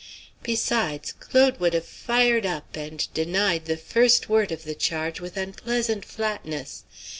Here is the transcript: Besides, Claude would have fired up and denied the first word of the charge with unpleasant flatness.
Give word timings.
Besides, 0.41 1.11
Claude 1.19 1.59
would 1.59 1.75
have 1.75 1.85
fired 1.85 2.43
up 2.43 2.75
and 2.75 3.07
denied 3.13 3.65
the 3.65 3.77
first 3.77 4.29
word 4.29 4.51
of 4.51 4.63
the 4.63 4.73
charge 4.73 5.19
with 5.21 5.37
unpleasant 5.37 6.05
flatness. 6.05 6.85